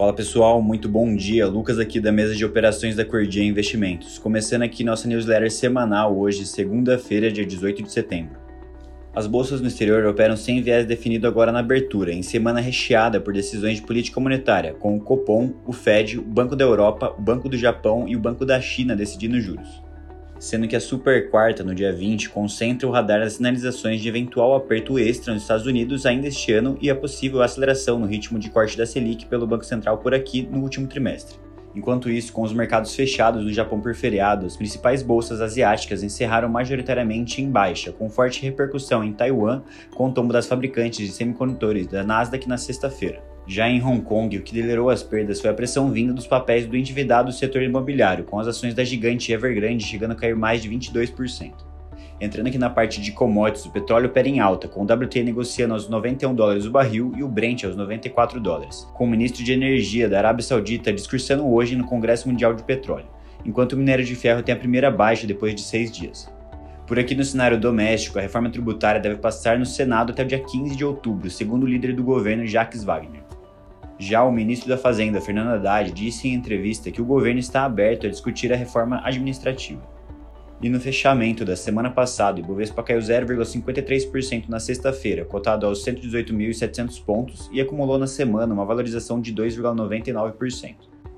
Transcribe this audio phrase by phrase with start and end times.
[0.00, 1.46] Fala pessoal, muito bom dia.
[1.46, 4.18] Lucas aqui da mesa de operações da Cordia Investimentos.
[4.18, 8.40] Começando aqui nossa newsletter semanal hoje, segunda-feira, dia 18 de setembro.
[9.14, 13.34] As bolsas no exterior operam sem viés definido agora na abertura, em semana recheada por
[13.34, 17.46] decisões de política monetária, com o Copom, o Fed, o Banco da Europa, o Banco
[17.46, 19.82] do Japão e o Banco da China decidindo juros
[20.40, 24.56] sendo que a super quarta, no dia 20, concentra o radar das sinalizações de eventual
[24.56, 28.48] aperto extra nos Estados Unidos ainda este ano e a possível aceleração no ritmo de
[28.48, 31.38] corte da Selic pelo Banco Central por aqui no último trimestre.
[31.76, 36.48] Enquanto isso, com os mercados fechados no Japão por feriado, as principais bolsas asiáticas encerraram
[36.48, 39.62] majoritariamente em baixa, com forte repercussão em Taiwan,
[39.94, 43.29] com o tombo das fabricantes de semicondutores da Nasdaq na sexta-feira.
[43.46, 46.66] Já em Hong Kong, o que liderou as perdas foi a pressão vinda dos papéis
[46.66, 50.70] do endividado setor imobiliário, com as ações da gigante Evergrande chegando a cair mais de
[50.70, 51.52] 22%.
[52.20, 55.72] Entrando aqui na parte de commodities, o petróleo opera em alta, com o WTI negociando
[55.72, 59.52] aos 91 dólares o barril e o Brent aos 94 dólares, com o ministro de
[59.52, 63.06] Energia da Arábia Saudita discursando hoje no Congresso Mundial de Petróleo,
[63.42, 66.30] enquanto o minério de ferro tem a primeira baixa depois de seis dias.
[66.86, 70.40] Por aqui no cenário doméstico, a reforma tributária deve passar no Senado até o dia
[70.40, 73.29] 15 de outubro, segundo o líder do governo Jacques Wagner.
[74.02, 78.06] Já o ministro da Fazenda, Fernando Haddad, disse em entrevista que o governo está aberto
[78.06, 79.82] a discutir a reforma administrativa.
[80.62, 87.04] E no fechamento da semana passada, o Ibovespa caiu 0,53% na sexta-feira, cotado aos 118.700
[87.04, 90.76] pontos, e acumulou na semana uma valorização de 2,99%.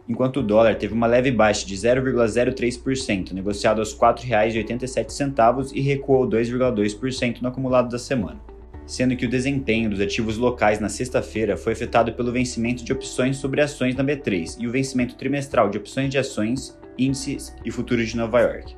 [0.08, 6.28] Enquanto o dólar teve uma leve baixa de 0,03%, negociado aos R$ 4,87 e recuou
[6.28, 8.51] 2,2% no acumulado da semana
[8.92, 13.38] sendo que o desempenho dos ativos locais na sexta-feira foi afetado pelo vencimento de opções
[13.38, 18.10] sobre ações na B3 e o vencimento trimestral de opções de ações, índices e futuros
[18.10, 18.76] de Nova York.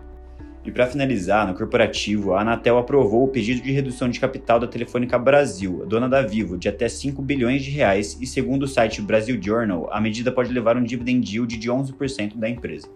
[0.64, 4.68] E para finalizar, no corporativo, a Anatel aprovou o pedido de redução de capital da
[4.68, 9.02] Telefônica Brasil, dona da Vivo, de até 5 bilhões de reais e segundo o site
[9.02, 12.88] Brasil Journal, a medida pode levar um dividend yield de 11% da empresa.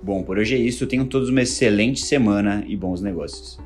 [0.00, 3.65] Bom, por hoje é isso, tenham todos uma excelente semana e bons negócios.